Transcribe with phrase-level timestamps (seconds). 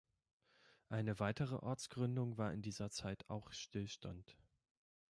[0.89, 4.35] Eine weitere Ortsgründung war in dieser Zeit auch Stillstand.